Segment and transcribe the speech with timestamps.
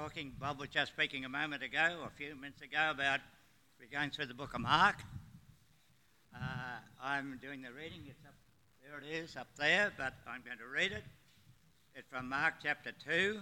[0.00, 3.20] talking, Bob was just speaking a moment ago, a few minutes ago, about
[3.78, 4.96] we're going through the book of Mark.
[6.34, 6.38] Uh,
[7.02, 8.06] I'm doing the reading.
[8.08, 8.32] It's up
[8.82, 8.98] there.
[8.98, 11.04] It is up there, but I'm going to read it.
[11.94, 13.40] It's from Mark chapter two,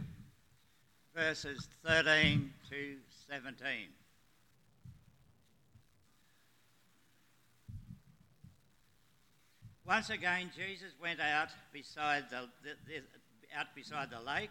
[1.14, 2.96] verses 13 to
[3.30, 3.70] 17.
[9.86, 13.02] Once again, Jesus went out beside the, the, the,
[13.56, 14.50] out beside the lake,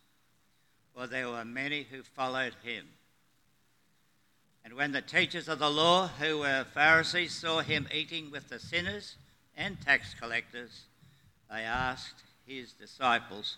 [0.95, 2.85] for there were many who followed him.
[4.63, 8.59] And when the teachers of the law, who were Pharisees, saw him eating with the
[8.59, 9.15] sinners
[9.57, 10.83] and tax collectors,
[11.49, 13.57] they asked his disciples,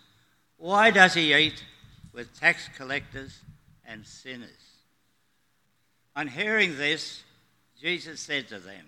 [0.56, 1.62] Why does he eat
[2.12, 3.40] with tax collectors
[3.86, 4.50] and sinners?
[6.16, 7.22] On hearing this,
[7.80, 8.86] Jesus said to them,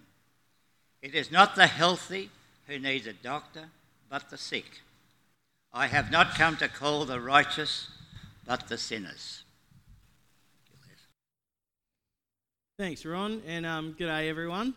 [1.07, 2.31] it is not the healthy
[2.67, 3.67] who need a doctor,
[4.09, 4.83] but the sick.
[5.73, 7.89] I have not come to call the righteous,
[8.47, 9.43] but the sinners.
[12.79, 14.75] Thanks, Ron, and um, good day, everyone.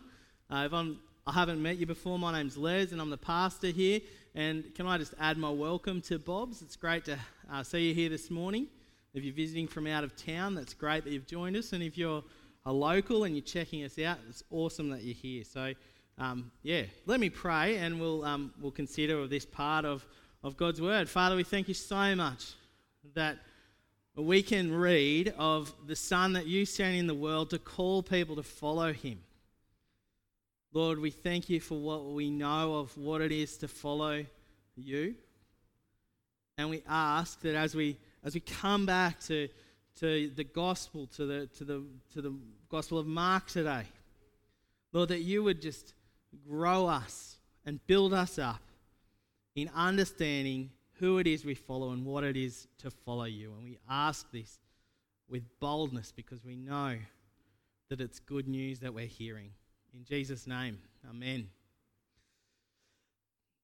[0.50, 3.68] Uh, if I'm, I haven't met you before, my name's Les, and I'm the pastor
[3.68, 4.00] here.
[4.34, 6.62] And can I just add my welcome to Bob's?
[6.62, 7.18] It's great to
[7.52, 8.66] uh, see you here this morning.
[9.12, 11.72] If you're visiting from out of town, that's great that you've joined us.
[11.72, 12.24] And if you're
[12.64, 15.44] a local and you're checking us out, it's awesome that you're here.
[15.44, 15.74] So
[16.18, 20.06] um, yeah, let me pray and we'll, um, we'll consider this part of,
[20.42, 21.08] of God's Word.
[21.08, 22.52] Father, we thank you so much
[23.14, 23.38] that
[24.22, 28.36] we can read of the Son that you sent in the world to call people
[28.36, 29.20] to follow him.
[30.72, 34.24] Lord, we thank you for what we know of what it is to follow
[34.76, 35.14] you.
[36.58, 39.48] And we ask that as we as we come back to,
[40.00, 42.34] to the gospel, to the, to, the, to the
[42.68, 43.84] gospel of Mark today,
[44.92, 45.94] Lord, that you would just
[46.48, 48.60] grow us and build us up
[49.54, 53.52] in understanding who it is we follow and what it is to follow you.
[53.52, 54.58] And we ask this
[55.28, 56.96] with boldness because we know
[57.88, 59.50] that it's good news that we're hearing.
[59.94, 60.78] In Jesus' name,
[61.08, 61.48] amen.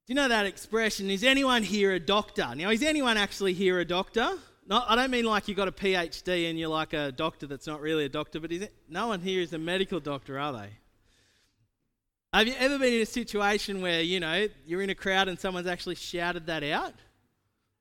[0.07, 1.11] Do you know that expression?
[1.11, 2.55] Is anyone here a doctor?
[2.55, 4.31] Now, is anyone actually here a doctor?
[4.67, 7.67] No, I don't mean like you got a PhD and you're like a doctor that's
[7.67, 10.53] not really a doctor, but is it, no one here is a medical doctor, are
[10.53, 10.71] they?
[12.33, 15.39] Have you ever been in a situation where, you know, you're in a crowd and
[15.39, 16.95] someone's actually shouted that out?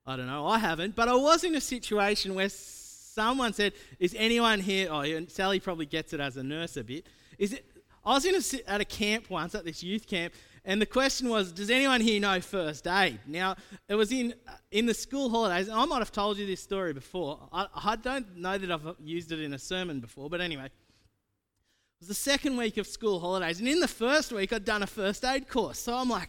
[0.06, 4.14] I don't know, I haven't, but I was in a situation where someone said, Is
[4.16, 4.88] anyone here?
[4.90, 7.06] Oh, and Sally probably gets it as a nurse a bit.
[7.38, 7.66] Is it?
[8.04, 10.32] I was in a, at a camp once, at this youth camp,
[10.64, 13.18] and the question was, Does anyone here know first aid?
[13.26, 13.56] Now,
[13.88, 14.34] it was in,
[14.70, 17.48] in the school holidays, and I might have told you this story before.
[17.52, 20.66] I, I don't know that I've used it in a sermon before, but anyway.
[20.66, 24.82] It was the second week of school holidays, and in the first week, I'd done
[24.82, 25.78] a first aid course.
[25.78, 26.28] So I'm like,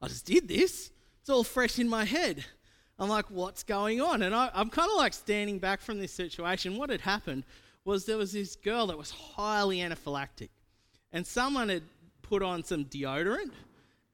[0.00, 0.92] I just did this.
[1.20, 2.44] It's all fresh in my head.
[3.00, 4.22] I'm like, what's going on?
[4.22, 6.76] And I, am kind of like standing back from this situation.
[6.76, 7.44] What had happened
[7.84, 10.50] was there was this girl that was highly anaphylactic,
[11.12, 11.82] and someone had
[12.22, 13.52] put on some deodorant,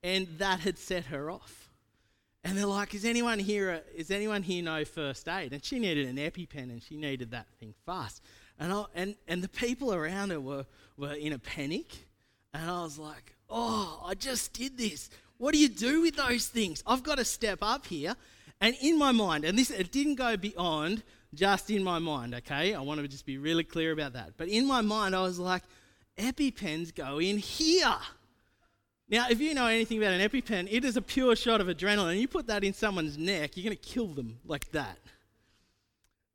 [0.02, 1.68] and that had set her off.
[2.44, 3.70] And they're like, "Is anyone here?
[3.70, 7.32] Uh, is anyone here know first aid?" And she needed an EpiPen, and she needed
[7.32, 8.22] that thing fast.
[8.58, 10.64] And, I, and, and the people around her were,
[10.96, 12.06] were in a panic.
[12.54, 15.10] And I was like, oh, I just did this.
[15.38, 16.82] What do you do with those things?
[16.86, 18.16] I've got to step up here.
[18.60, 21.02] And in my mind, and this it didn't go beyond
[21.34, 22.74] just in my mind, okay?
[22.74, 24.32] I want to just be really clear about that.
[24.36, 25.62] But in my mind, I was like,
[26.18, 27.96] EpiPens go in here.
[29.08, 32.18] Now, if you know anything about an EpiPen, it is a pure shot of adrenaline.
[32.18, 34.98] You put that in someone's neck, you're going to kill them like that.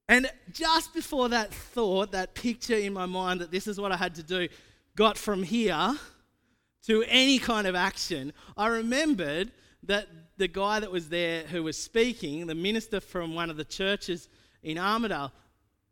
[0.08, 3.98] And just before that thought, that picture in my mind that this is what I
[3.98, 4.48] had to do,
[4.96, 5.96] got from here
[6.86, 9.52] to any kind of action, I remembered
[9.84, 10.08] that
[10.38, 14.28] the guy that was there who was speaking, the minister from one of the churches
[14.64, 15.32] in Armadale,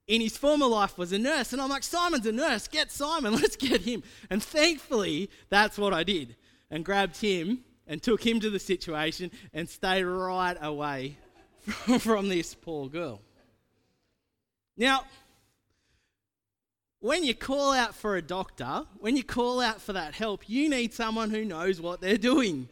[0.08, 1.54] in his former life was a nurse.
[1.54, 2.68] And I'm like, Simon's a nurse.
[2.68, 3.34] Get Simon.
[3.36, 4.04] Let's get him.
[4.30, 6.36] And thankfully, that's what I did
[6.72, 11.18] and grabbed him and took him to the situation and stayed right away
[12.00, 13.22] from this poor girl.
[14.78, 15.04] Now,
[17.00, 20.70] when you call out for a doctor, when you call out for that help, you
[20.70, 22.68] need someone who knows what they're doing.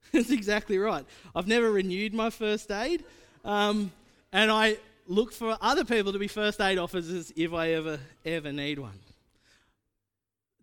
[0.12, 1.04] That's exactly right.
[1.34, 3.04] I've never renewed my first aid.
[3.44, 3.92] Um,
[4.32, 4.76] and I
[5.06, 8.98] look for other people to be first aid officers if I ever, ever need one.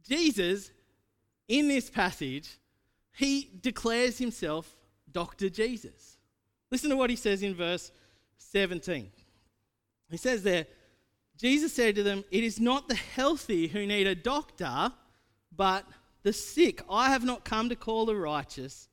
[0.07, 0.71] Jesus,
[1.47, 2.49] in this passage,
[3.15, 4.75] he declares himself
[5.11, 5.49] Dr.
[5.49, 6.17] Jesus.
[6.71, 7.91] Listen to what he says in verse
[8.37, 9.09] 17.
[10.09, 10.65] He says there,
[11.37, 14.91] Jesus said to them, It is not the healthy who need a doctor,
[15.55, 15.85] but
[16.23, 16.81] the sick.
[16.89, 18.87] I have not come to call the righteous,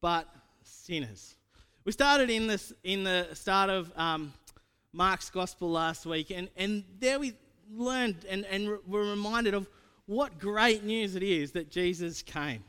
[0.00, 0.28] but
[0.62, 1.36] sinners.
[1.84, 4.32] We started in this in the start of um,
[4.92, 7.34] Mark's gospel last week, and, and there we
[7.72, 9.66] learned and, and were reminded of
[10.06, 12.64] what great news it is that Jesus came.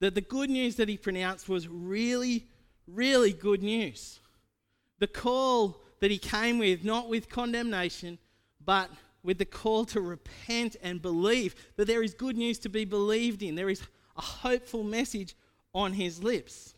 [0.00, 2.46] That the good news that he pronounced was really,
[2.86, 4.18] really good news.
[4.98, 8.18] The call that he came with, not with condemnation,
[8.64, 8.90] but
[9.22, 13.42] with the call to repent and believe that there is good news to be believed
[13.42, 13.54] in.
[13.54, 13.82] There is
[14.16, 15.34] a hopeful message
[15.74, 16.74] on his lips.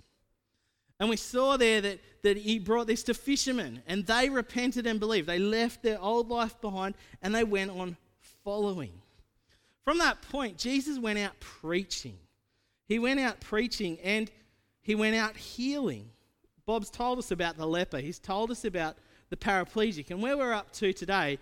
[0.99, 4.99] And we saw there that, that he brought this to fishermen, and they repented and
[4.99, 5.29] believed.
[5.29, 7.97] They left their old life behind and they went on
[8.45, 8.93] following.
[9.85, 12.17] From that point, Jesus went out preaching.
[12.89, 14.31] He went out preaching and
[14.83, 16.09] he went out healing.
[16.65, 18.97] Bob's told us about the leper, he's told us about
[19.29, 20.11] the paraplegic.
[20.11, 21.39] And where we're up to today,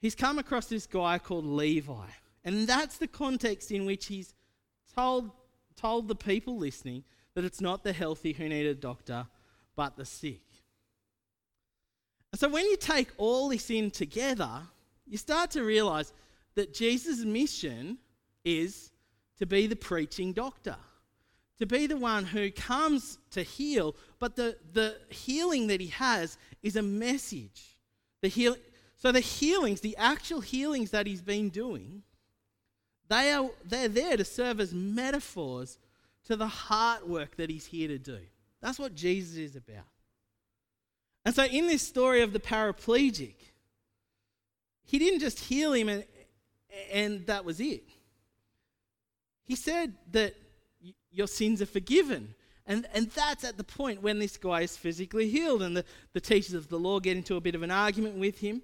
[0.00, 2.06] he's come across this guy called Levi.
[2.44, 4.34] And that's the context in which he's
[4.94, 5.30] told,
[5.76, 9.26] told the people listening that it's not the healthy who need a doctor,
[9.74, 10.40] but the sick.
[12.34, 14.62] So when you take all this in together,
[15.06, 16.12] you start to realize
[16.54, 17.98] that Jesus' mission
[18.44, 18.90] is
[19.38, 20.76] to be the preaching doctor,
[21.58, 26.36] to be the one who comes to heal, but the, the healing that he has
[26.62, 27.76] is a message.
[28.22, 28.56] The heal,
[28.96, 32.02] so the healings, the actual healings that he's been doing,
[33.08, 35.78] they are they're there to serve as metaphors
[36.26, 38.18] to the heart work that he's here to do.
[38.60, 39.84] That's what Jesus is about.
[41.24, 43.34] And so, in this story of the paraplegic,
[44.84, 46.04] he didn't just heal him and,
[46.92, 47.84] and that was it.
[49.44, 50.34] He said that
[51.10, 52.34] your sins are forgiven.
[52.66, 55.62] And, and that's at the point when this guy is physically healed.
[55.62, 58.38] And the, the teachers of the law get into a bit of an argument with
[58.38, 58.62] him.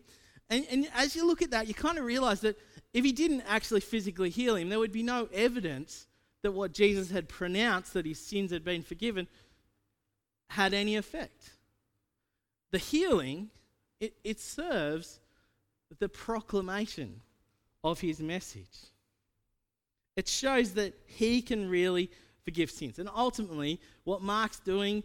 [0.50, 2.58] And, and as you look at that, you kind of realize that
[2.92, 6.06] if he didn't actually physically heal him, there would be no evidence
[6.42, 9.28] that what Jesus had pronounced, that his sins had been forgiven,
[10.50, 11.50] had any effect.
[12.70, 13.50] The healing,
[14.00, 15.20] it, it serves
[15.98, 17.20] the proclamation
[17.84, 18.90] of his message.
[20.16, 22.10] It shows that he can really
[22.44, 22.98] forgive sins.
[22.98, 25.02] And ultimately, what Mark's doing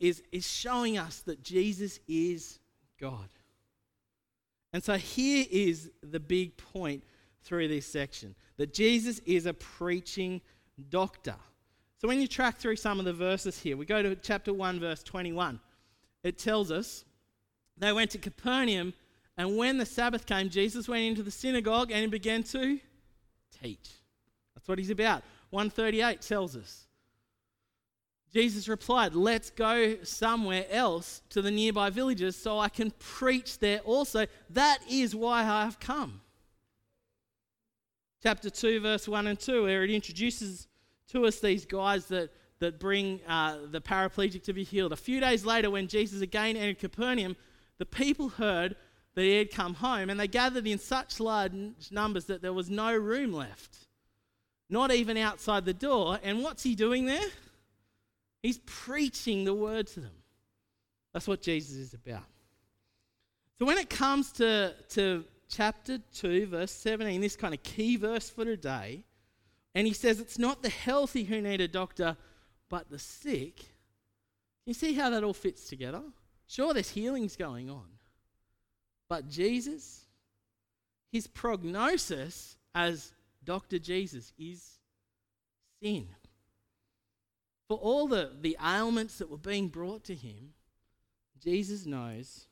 [0.00, 2.58] is, is showing us that Jesus is
[3.00, 3.28] God.
[4.72, 7.02] And so here is the big point
[7.42, 10.40] through this section that Jesus is a preaching
[10.90, 11.36] doctor.
[11.98, 14.78] So when you track through some of the verses here, we go to chapter 1,
[14.80, 15.58] verse 21.
[16.22, 17.04] It tells us
[17.76, 18.92] they went to Capernaum,
[19.36, 22.78] and when the Sabbath came, Jesus went into the synagogue and he began to
[23.62, 23.90] teach.
[24.54, 25.22] That's what he's about.
[25.50, 26.87] 138 tells us.
[28.32, 33.80] Jesus replied, Let's go somewhere else to the nearby villages so I can preach there
[33.80, 34.26] also.
[34.50, 36.20] That is why I have come
[38.22, 40.66] chapter 2, verse 1 and 2, where it introduces
[41.08, 44.92] to us these guys that, that bring uh, the paraplegic to be healed.
[44.92, 47.36] A few days later, when Jesus again entered Capernaum,
[47.78, 48.76] the people heard
[49.14, 51.52] that he had come home, and they gathered in such large
[51.90, 53.88] numbers that there was no room left,
[54.68, 56.18] not even outside the door.
[56.22, 57.28] And what's he doing there?
[58.42, 60.12] He's preaching the word to them.
[61.12, 62.24] That's what Jesus is about.
[63.58, 68.30] So when it comes to, to chapter 2, verse 17, this kind of key verse
[68.30, 69.02] for today.
[69.74, 72.16] And he says it's not the healthy who need a doctor,
[72.68, 73.64] but the sick.
[74.64, 76.02] You see how that all fits together?
[76.46, 77.86] Sure, there's healings going on.
[79.08, 80.04] But Jesus,
[81.10, 83.12] his prognosis as
[83.44, 83.78] Dr.
[83.78, 84.78] Jesus is
[85.82, 86.08] sin.
[87.68, 90.54] For all the, the ailments that were being brought to him,
[91.42, 92.46] Jesus knows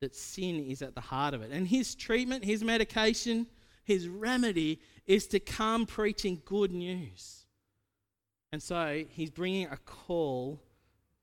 [0.00, 1.50] that sin is at the heart of it.
[1.50, 3.46] And his treatment, his medication,
[3.84, 7.46] his remedy is to come preaching good news.
[8.52, 10.60] And so he's bringing a call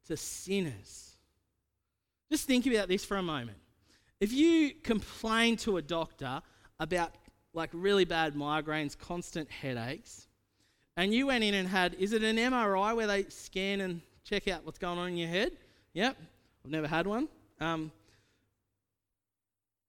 [0.08, 1.18] to sinners.
[2.32, 3.58] Just think about this for a moment.
[4.20, 6.42] If you complain to a doctor
[6.80, 7.16] about
[7.54, 10.28] like really bad migraines, constant headaches,
[11.00, 14.50] and you went in and had, is it an MRI where they scan and check
[14.50, 15.54] out what's going on in your head?
[15.94, 16.18] Yep,
[16.66, 17.30] I've never had one.
[17.62, 17.90] Um,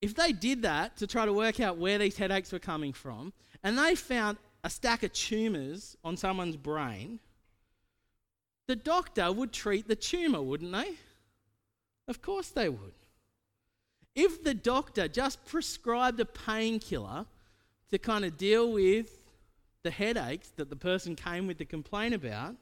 [0.00, 3.32] if they did that to try to work out where these headaches were coming from,
[3.64, 7.18] and they found a stack of tumours on someone's brain,
[8.68, 10.92] the doctor would treat the tumour, wouldn't they?
[12.06, 12.94] Of course they would.
[14.14, 17.26] If the doctor just prescribed a painkiller
[17.90, 19.19] to kind of deal with
[19.82, 22.56] the headaches that the person came with to complain about,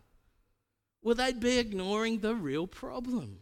[1.02, 3.38] well, they'd be ignoring the real problem.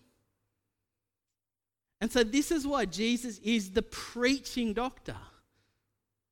[2.01, 5.17] And so, this is why Jesus is the preaching doctor.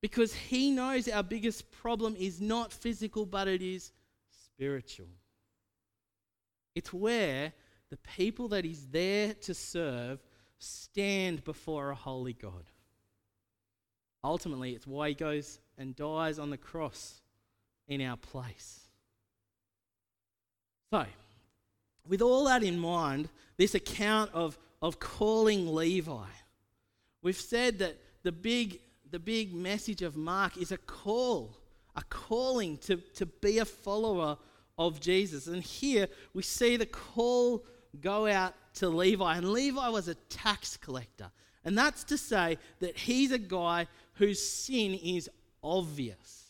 [0.02, 3.92] Because he knows our biggest problem is not physical, but it is
[4.30, 5.08] spiritual.
[6.74, 7.54] It's where
[7.88, 10.22] the people that he's there to serve
[10.58, 12.64] stand before a holy God.
[14.22, 17.22] Ultimately, it's why he goes and dies on the cross
[17.88, 18.80] in our place.
[20.92, 21.04] So,
[22.06, 26.26] with all that in mind, this account of, of calling Levi,
[27.22, 31.56] we've said that the big, the big message of Mark is a call,
[31.96, 34.36] a calling to, to be a follower
[34.78, 35.46] of Jesus.
[35.46, 37.64] And here we see the call
[38.00, 39.36] go out to Levi.
[39.36, 41.30] And Levi was a tax collector.
[41.64, 45.30] And that's to say that he's a guy whose sin is
[45.62, 46.43] obvious.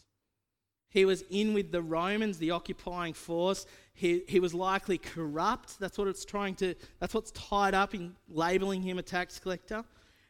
[0.94, 3.66] He was in with the Romans, the occupying force.
[3.94, 5.80] He, he was likely corrupt.
[5.80, 9.84] That's what it's trying to, that's what's tied up in labeling him a tax collector.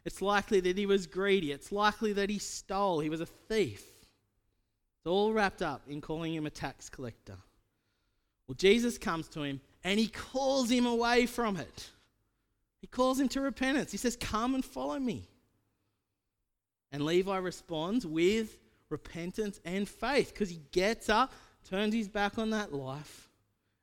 [0.07, 1.53] It's likely that he was greedy.
[1.53, 3.01] It's likely that he stole.
[3.01, 3.83] He was a thief.
[3.83, 7.37] It's all wrapped up in calling him a tax collector.
[8.49, 11.91] Well, Jesus comes to him and he calls him away from it.
[12.81, 13.93] He calls him to repentance.
[13.93, 15.29] He says, Come and follow me.
[16.91, 18.57] And Levi responds with
[18.95, 21.33] repentance and faith because he gets up,
[21.69, 23.29] turns his back on that life,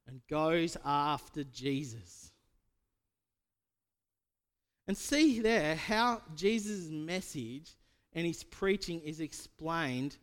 [0.08, 2.32] and goes after Jesus.
[4.88, 7.76] And see there how Jesus' message
[8.14, 10.16] and his preaching is explained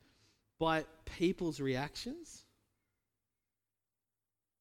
[0.59, 2.45] by people's reactions.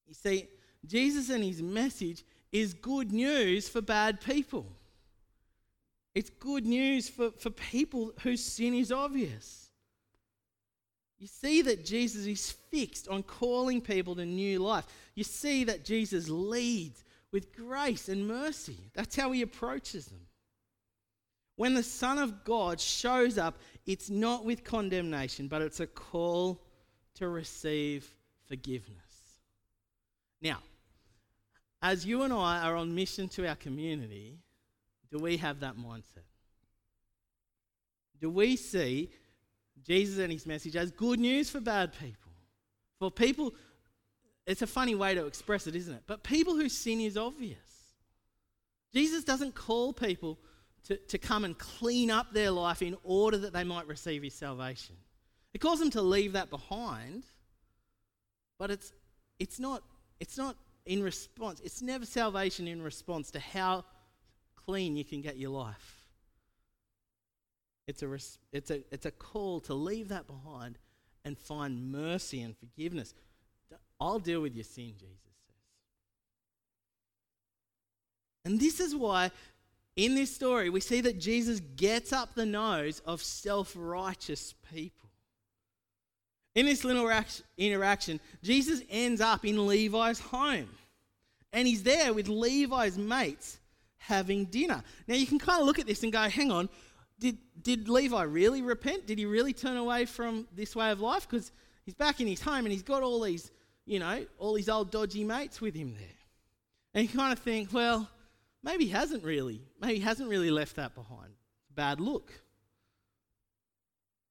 [0.06, 0.48] You see,
[0.86, 4.66] Jesus and his message is good news for bad people.
[6.14, 9.67] It's good news for, for people whose sin is obvious.
[11.18, 14.84] You see that Jesus is fixed on calling people to new life.
[15.14, 18.78] You see that Jesus leads with grace and mercy.
[18.94, 20.20] That's how he approaches them.
[21.56, 26.62] When the Son of God shows up, it's not with condemnation, but it's a call
[27.16, 28.08] to receive
[28.46, 28.94] forgiveness.
[30.40, 30.58] Now,
[31.82, 34.38] as you and I are on mission to our community,
[35.10, 36.26] do we have that mindset?
[38.20, 39.10] Do we see
[39.84, 42.30] Jesus and his message as good news for bad people?
[42.98, 43.54] For people,
[44.46, 46.02] it's a funny way to express it, isn't it?
[46.06, 47.58] But people whose sin is obvious.
[48.92, 50.38] Jesus doesn't call people
[50.84, 54.34] to, to come and clean up their life in order that they might receive his
[54.34, 54.96] salvation.
[55.52, 57.24] He calls them to leave that behind,
[58.58, 58.92] but it's,
[59.38, 59.82] it's, not,
[60.18, 60.56] it's not
[60.86, 61.60] in response.
[61.62, 63.84] It's never salvation in response to how
[64.66, 65.97] clean you can get your life.
[67.88, 68.18] It's a,
[68.52, 70.78] it's a, it's a call to leave that behind
[71.24, 73.14] and find mercy and forgiveness.
[73.98, 75.32] I'll deal with your sin, Jesus says.
[78.44, 79.30] And this is why
[79.96, 85.08] in this story we see that Jesus gets up the nose of self righteous people.
[86.54, 87.10] In this little
[87.56, 90.68] interaction, Jesus ends up in Levi's home.
[91.54, 93.58] And he's there with Levi's mates
[93.96, 94.82] having dinner.
[95.06, 96.68] Now you can kind of look at this and go, hang on,
[97.18, 99.06] did, did Levi really repent?
[99.06, 101.28] Did he really turn away from this way of life?
[101.28, 101.52] Because
[101.84, 103.50] he's back in his home and he's got all these,
[103.86, 106.06] you know, all these old dodgy mates with him there.
[106.94, 108.08] And you kind of think, well,
[108.62, 111.32] maybe he hasn't really, maybe he hasn't really left that behind.
[111.74, 112.32] Bad look.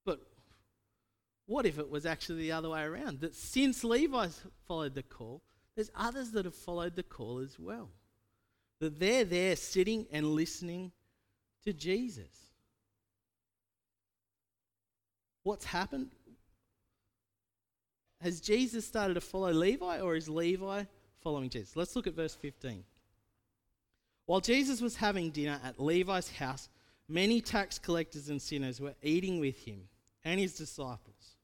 [0.05, 0.19] But
[1.45, 3.19] what if it was actually the other way around?
[3.21, 4.27] That since Levi
[4.67, 5.41] followed the call,
[5.75, 7.89] there's others that have followed the call as well.
[8.79, 10.91] That they're there sitting and listening
[11.65, 12.47] to Jesus.
[15.47, 16.09] What's happened?
[18.19, 20.83] Has Jesus started to follow Levi or is Levi
[21.23, 21.77] following Jesus?
[21.77, 22.83] Let's look at verse 15.
[24.25, 26.67] While Jesus was having dinner at Levi's house,
[27.07, 29.83] many tax collectors and sinners were eating with him
[30.25, 31.37] and his disciples.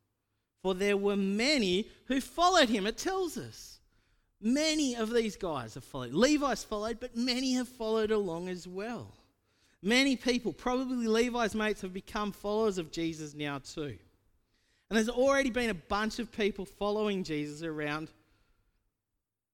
[0.62, 3.80] For there were many who followed him, it tells us.
[4.42, 6.12] Many of these guys have followed.
[6.14, 9.14] Levi's followed, but many have followed along as well.
[9.86, 13.98] Many people, probably Levi's mates, have become followers of Jesus now too.
[14.90, 18.10] And there's already been a bunch of people following Jesus around.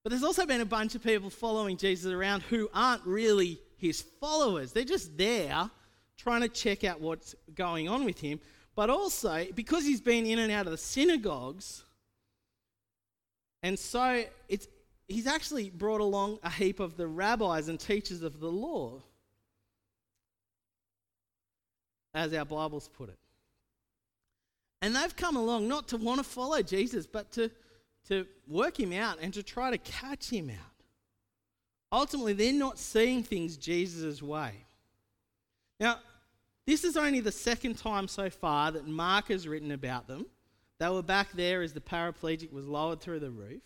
[0.04, 4.04] But there's also been a bunch of people following Jesus around who aren't really his
[4.20, 4.72] followers.
[4.72, 5.68] They're just there
[6.16, 8.40] trying to check out what's going on with him.
[8.76, 11.84] But also, because he's been in and out of the synagogues,
[13.64, 14.68] and so it's,
[15.08, 19.02] he's actually brought along a heap of the rabbis and teachers of the law.
[22.14, 23.20] As our Bibles put it.
[24.82, 27.52] And they've come along not to want to follow Jesus, but to,
[28.08, 30.56] to work him out and to try to catch him out.
[31.92, 34.52] Ultimately, they're not seeing things Jesus' way.
[35.80, 36.00] Now,
[36.66, 40.26] this is only the second time so far that Mark has written about them.
[40.80, 43.64] They were back there as the paraplegic was lowered through the roof.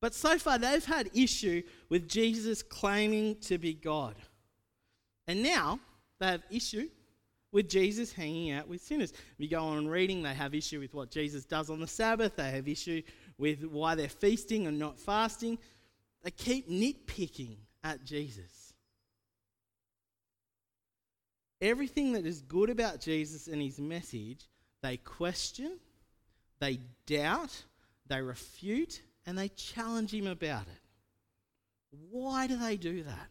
[0.00, 4.16] But so far, they've had issue with Jesus claiming to be God.
[5.26, 5.80] And now
[6.20, 6.88] they have issue
[7.54, 9.12] with Jesus hanging out with sinners.
[9.38, 12.50] You go on reading, they have issue with what Jesus does on the Sabbath, they
[12.50, 13.00] have issue
[13.38, 15.58] with why they're feasting and not fasting.
[16.24, 18.74] They keep nitpicking at Jesus.
[21.60, 24.48] Everything that is good about Jesus and his message,
[24.82, 25.78] they question,
[26.58, 27.62] they doubt,
[28.08, 30.80] they refute, and they challenge him about it.
[32.10, 33.28] Why do they do that?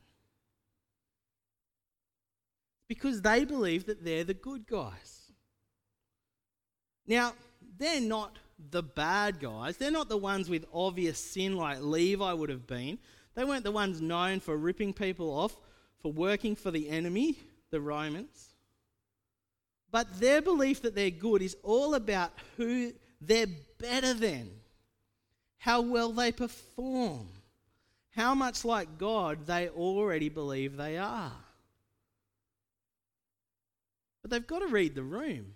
[2.87, 5.31] Because they believe that they're the good guys.
[7.07, 7.33] Now,
[7.77, 8.37] they're not
[8.71, 9.77] the bad guys.
[9.77, 12.99] They're not the ones with obvious sin like Levi would have been.
[13.35, 15.55] They weren't the ones known for ripping people off,
[16.01, 17.37] for working for the enemy,
[17.71, 18.49] the Romans.
[19.91, 23.47] But their belief that they're good is all about who they're
[23.79, 24.49] better than,
[25.57, 27.27] how well they perform,
[28.15, 31.31] how much like God they already believe they are.
[34.23, 35.53] But they've got to read the room.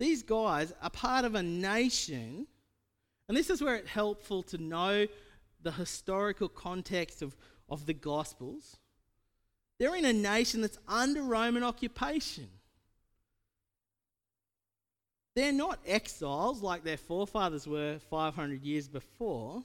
[0.00, 2.46] These guys are part of a nation,
[3.28, 5.06] and this is where it's helpful to know
[5.62, 7.36] the historical context of,
[7.68, 8.78] of the Gospels.
[9.78, 12.48] They're in a nation that's under Roman occupation.
[15.34, 19.62] They're not exiles like their forefathers were 500 years before.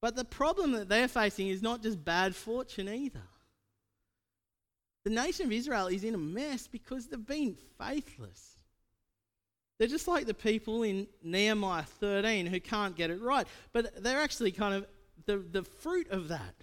[0.00, 3.22] But the problem that they're facing is not just bad fortune either.
[5.04, 8.56] The nation of Israel is in a mess because they've been faithless.
[9.78, 13.46] They're just like the people in Nehemiah 13 who can't get it right.
[13.72, 14.86] But they're actually kind of
[15.26, 16.54] the, the fruit of that.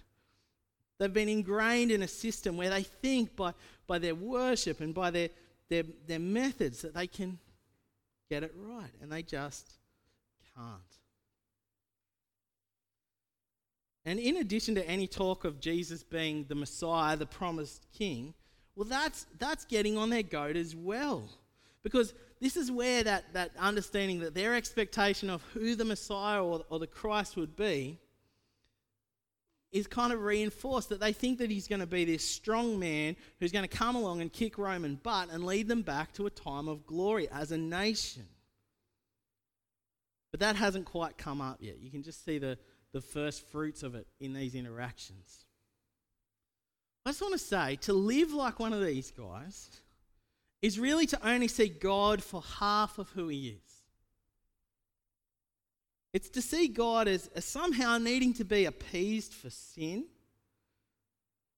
[0.98, 3.54] They've been ingrained in a system where they think by,
[3.86, 5.30] by their worship and by their,
[5.68, 7.38] their, their methods that they can
[8.30, 8.92] get it right.
[9.00, 9.70] And they just
[10.54, 10.80] can't.
[14.06, 18.34] And in addition to any talk of Jesus being the Messiah, the promised king,
[18.76, 21.28] well, that's, that's getting on their goat as well.
[21.82, 26.64] Because this is where that, that understanding that their expectation of who the Messiah or,
[26.70, 27.98] or the Christ would be
[29.72, 33.16] is kind of reinforced that they think that he's going to be this strong man
[33.40, 36.30] who's going to come along and kick Roman butt and lead them back to a
[36.30, 38.26] time of glory as a nation.
[40.30, 41.78] But that hasn't quite come up yet.
[41.80, 42.58] You can just see the,
[42.96, 45.44] the first fruits of it in these interactions.
[47.04, 49.68] I just want to say to live like one of these guys
[50.62, 53.82] is really to only see God for half of who He is.
[56.14, 60.06] It's to see God as, as somehow needing to be appeased for sin.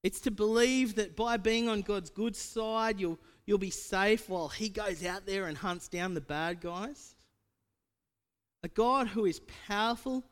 [0.03, 4.49] It's to believe that by being on God's good side, you'll, you'll be safe while
[4.49, 7.15] He goes out there and hunts down the bad guys.
[8.65, 10.25] A God who is powerful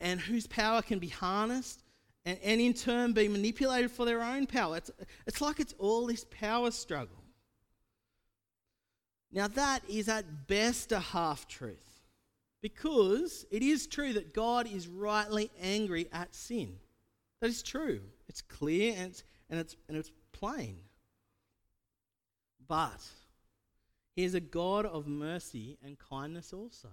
[0.00, 1.82] and whose power can be harnessed
[2.24, 4.76] and, and in turn be manipulated for their own power.
[4.76, 4.90] It's,
[5.26, 7.16] it's like it's all this power struggle.
[9.32, 12.00] Now, that is at best a half truth
[12.62, 16.76] because it is true that God is rightly angry at sin.
[17.40, 18.00] That is true.
[18.28, 20.78] It's clear and it's, and it's, and it's plain.
[22.66, 23.06] But
[24.16, 26.88] He is a God of mercy and kindness also.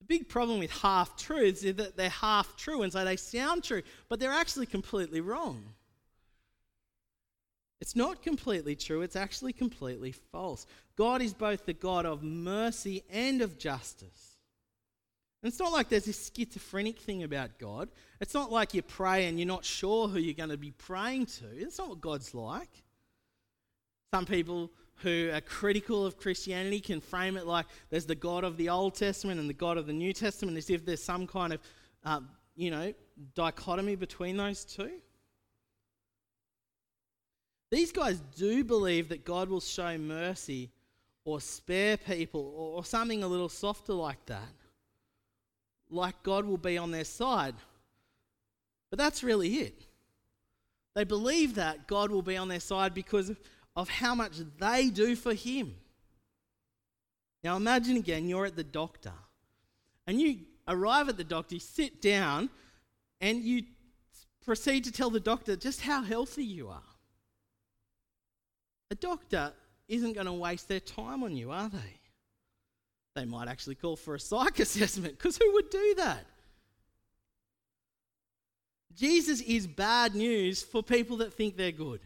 [0.00, 3.64] The big problem with half truths is that they're half true, and so they sound
[3.64, 5.64] true, but they're actually completely wrong.
[7.80, 10.66] It's not completely true, it's actually completely false.
[10.96, 14.36] God is both the God of mercy and of justice.
[15.42, 17.90] And it's not like there's this schizophrenic thing about God.
[18.20, 21.26] It's not like you pray and you're not sure who you're going to be praying
[21.26, 21.44] to.
[21.54, 22.70] It's not what God's like.
[24.14, 24.70] Some people
[25.02, 28.94] who are critical of Christianity can frame it like there's the God of the Old
[28.94, 31.60] Testament and the God of the New Testament, as if there's some kind of,
[32.04, 32.20] uh,
[32.54, 32.92] you know,
[33.34, 34.92] dichotomy between those two.
[37.70, 40.70] These guys do believe that God will show mercy
[41.24, 44.54] or spare people or something a little softer like that.
[45.90, 47.54] Like God will be on their side.
[48.90, 49.86] But that's really it.
[50.94, 53.32] They believe that God will be on their side because
[53.76, 55.74] of how much they do for him.
[57.44, 59.12] Now imagine again, you're at the doctor
[60.06, 62.48] and you arrive at the doctor, you sit down,
[63.20, 63.62] and you
[64.44, 66.82] proceed to tell the doctor just how healthy you are.
[68.90, 69.52] A doctor
[69.88, 72.00] isn't going to waste their time on you, are they?
[73.14, 76.24] They might actually call for a psych assessment because who would do that?
[78.94, 82.00] Jesus is bad news for people that think they're good.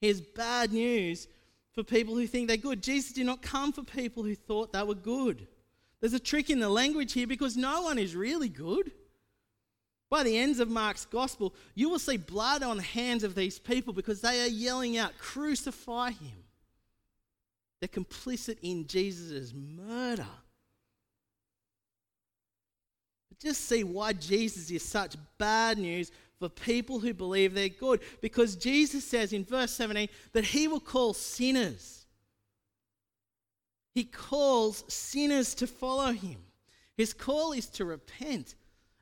[0.00, 1.28] He is bad news
[1.72, 2.82] for people who think they're good.
[2.82, 5.46] Jesus did not come for people who thought they were good.
[6.00, 8.90] There's a trick in the language here because no one is really good.
[10.08, 13.58] By the ends of Mark's gospel, you will see blood on the hands of these
[13.58, 16.44] people because they are yelling out, Crucify him.
[17.80, 20.26] They're complicit in Jesus' murder.
[23.28, 26.10] But just see why Jesus is such bad news
[26.40, 28.00] for people who believe they're good.
[28.20, 32.06] Because Jesus says in verse 17 that he will call sinners.
[33.94, 36.38] He calls sinners to follow him.
[36.96, 38.54] His call is to repent.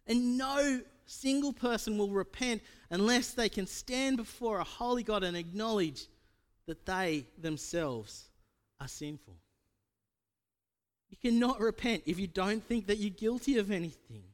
[0.07, 5.37] And no single person will repent unless they can stand before a holy God and
[5.37, 6.07] acknowledge
[6.66, 8.29] that they themselves
[8.81, 9.37] are sinful.
[11.11, 14.24] You cannot repent if you don't think that you're guilty of anything.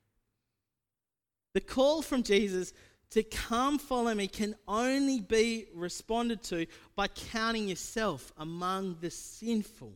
[1.52, 2.72] The call from Jesus
[3.14, 9.94] to come follow me can only be responded to by counting yourself among the sinful,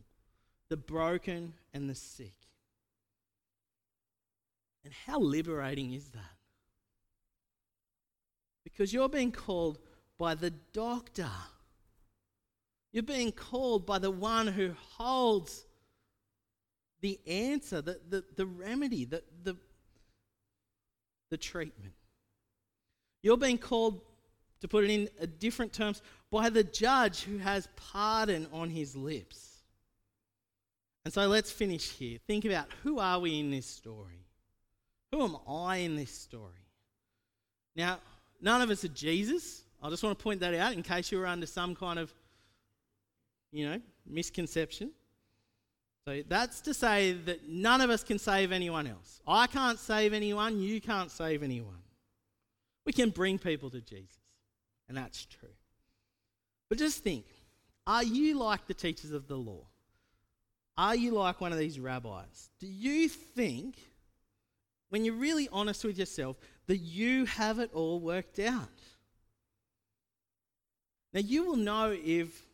[0.69, 2.33] the broken, and the sick.
[4.83, 6.37] And how liberating is that?
[8.63, 9.79] Because you're being called
[10.17, 11.29] by the doctor
[12.91, 15.65] you're being called by the one who holds
[17.01, 19.55] the answer, the, the, the remedy, the, the,
[21.29, 21.93] the treatment.
[23.21, 24.01] You're being called,
[24.61, 26.01] to put it in uh, different terms,
[26.31, 29.57] by the judge who has pardon on his lips.
[31.05, 32.19] And so let's finish here.
[32.27, 34.25] Think about who are we in this story?
[35.11, 36.65] Who am I in this story?
[37.75, 37.99] Now,
[38.41, 39.63] none of us are Jesus.
[39.81, 42.13] I just want to point that out in case you were under some kind of
[43.51, 44.91] you know, misconception.
[46.05, 49.21] So that's to say that none of us can save anyone else.
[49.27, 51.77] I can't save anyone, you can't save anyone.
[52.85, 54.17] We can bring people to Jesus,
[54.87, 55.49] and that's true.
[56.69, 57.25] But just think
[57.87, 59.65] are you like the teachers of the law?
[60.77, 62.49] Are you like one of these rabbis?
[62.59, 63.75] Do you think,
[64.89, 66.37] when you're really honest with yourself,
[66.67, 68.69] that you have it all worked out?
[71.13, 72.45] Now, you will know if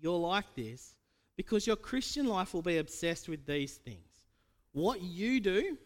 [0.00, 0.94] you're like this
[1.36, 3.98] because your Christian life will be obsessed with these things.
[4.72, 5.76] What you do,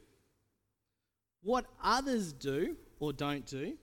[1.43, 3.77] what others do or don't do,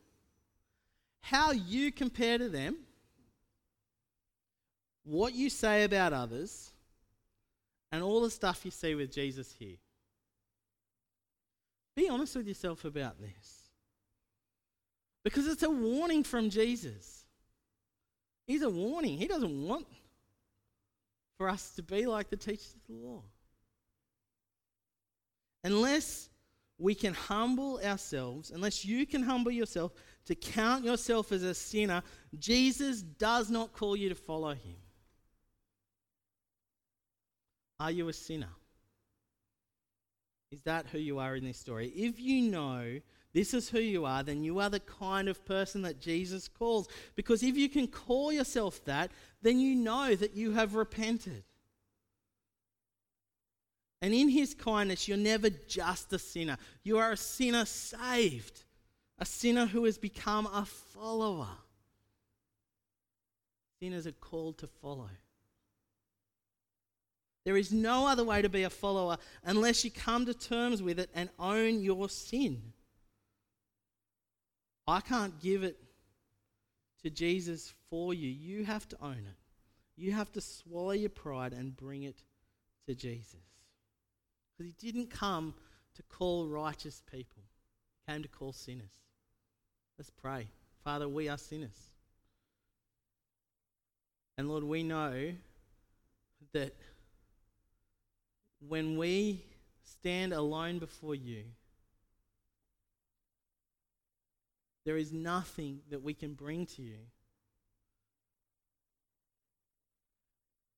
[1.21, 2.77] how you compare to them,
[5.03, 6.71] what you say about others,
[7.91, 9.77] and all the stuff you see with Jesus here.
[11.95, 13.69] Be honest with yourself about this.
[15.23, 17.25] Because it's a warning from Jesus.
[18.45, 19.17] He's a warning.
[19.17, 19.87] He doesn't want
[21.37, 23.23] for us to be like the teachers of the law.
[25.63, 26.29] Unless
[26.77, 29.93] we can humble ourselves, unless you can humble yourself
[30.25, 32.01] to count yourself as a sinner,
[32.37, 34.75] Jesus does not call you to follow him.
[37.79, 38.49] Are you a sinner?
[40.51, 41.87] Is that who you are in this story?
[41.89, 42.99] If you know
[43.33, 46.87] this is who you are, then you are the kind of person that Jesus calls.
[47.15, 49.11] Because if you can call yourself that,
[49.41, 51.43] then you know that you have repented.
[54.01, 56.57] And in his kindness, you're never just a sinner.
[56.83, 58.63] You are a sinner saved,
[59.17, 61.47] a sinner who has become a follower.
[63.79, 65.09] Sinners are called to follow.
[67.45, 70.99] There is no other way to be a follower unless you come to terms with
[70.99, 72.73] it and own your sin.
[74.87, 75.77] I can't give it
[77.03, 78.29] to Jesus for you.
[78.29, 79.37] You have to own it.
[79.95, 82.23] You have to swallow your pride and bring it
[82.87, 83.54] to Jesus.
[84.57, 85.53] Because he didn't come
[85.95, 87.43] to call righteous people,
[88.05, 88.91] he came to call sinners.
[89.97, 90.47] Let's pray.
[90.83, 91.89] Father, we are sinners.
[94.37, 95.31] And Lord, we know
[96.51, 96.73] that
[98.67, 99.45] when we
[99.83, 101.43] stand alone before you,
[104.85, 106.99] There is nothing that we can bring to you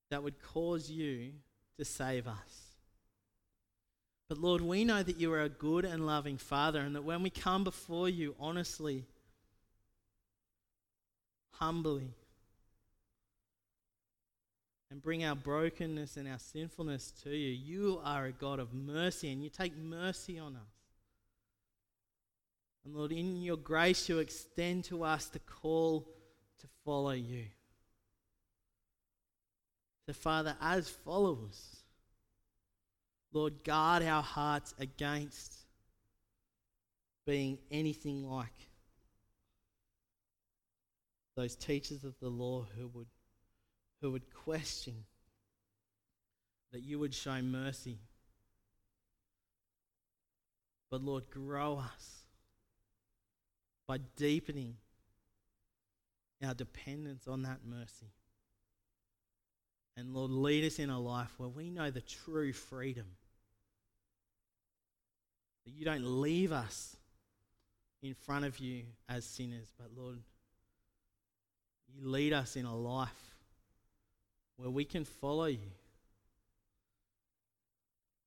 [0.09, 1.33] that would cause you
[1.77, 2.66] to save us.
[4.29, 7.23] But Lord, we know that you are a good and loving Father, and that when
[7.23, 9.05] we come before you honestly,
[11.51, 12.13] humbly,
[14.91, 19.31] and bring our brokenness and our sinfulness to you, you are a God of mercy,
[19.31, 20.61] and you take mercy on us.
[22.83, 26.07] And Lord, in your grace, you extend to us the call
[26.59, 27.45] to follow you.
[30.05, 31.76] So, Father, as followers,
[33.33, 35.53] Lord, guard our hearts against
[37.25, 38.69] being anything like
[41.35, 43.07] those teachers of the law who would,
[44.01, 45.03] who would question
[46.71, 47.99] that you would show mercy.
[50.89, 52.23] But Lord, grow us
[53.87, 54.77] by deepening
[56.43, 58.11] our dependence on that mercy.
[59.97, 63.07] And Lord, lead us in a life where we know the true freedom.
[65.65, 66.95] That you don't leave us
[68.03, 70.19] in front of you as sinners, but Lord,
[71.91, 73.09] you lead us in a life
[74.57, 75.71] where we can follow you.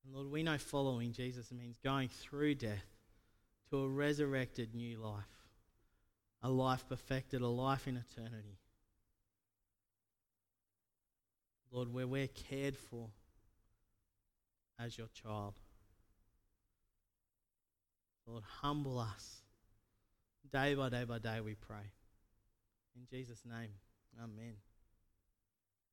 [0.04, 2.85] And Lord, we know following Jesus means going through death
[3.70, 5.22] to a resurrected new life,
[6.42, 8.59] a life perfected, a life in eternity.
[11.70, 13.11] Lord, where we're cared for
[14.78, 15.54] as your child.
[18.26, 19.42] Lord, humble us
[20.52, 21.92] day by day by day, we pray.
[22.96, 23.70] In Jesus' name,
[24.20, 24.56] amen.